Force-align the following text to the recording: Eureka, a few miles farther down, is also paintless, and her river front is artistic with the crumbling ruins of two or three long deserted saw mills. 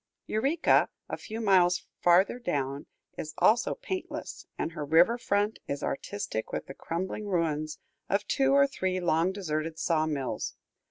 Eureka, 0.25 0.89
a 1.09 1.15
few 1.15 1.39
miles 1.39 1.85
farther 1.99 2.39
down, 2.39 2.87
is 3.19 3.35
also 3.37 3.75
paintless, 3.75 4.47
and 4.57 4.71
her 4.71 4.83
river 4.83 5.15
front 5.15 5.59
is 5.67 5.83
artistic 5.83 6.51
with 6.51 6.65
the 6.65 6.73
crumbling 6.73 7.27
ruins 7.27 7.77
of 8.09 8.25
two 8.25 8.51
or 8.51 8.65
three 8.65 8.99
long 8.99 9.31
deserted 9.31 9.77
saw 9.77 10.07
mills. 10.07 10.55